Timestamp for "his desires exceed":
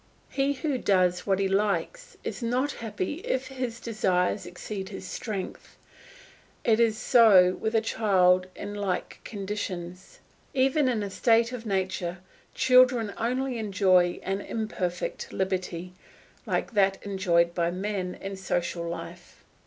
3.49-4.89